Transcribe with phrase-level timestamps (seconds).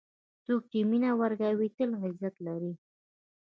[0.45, 2.73] څوک چې مینه ورکوي، تل عزت لري.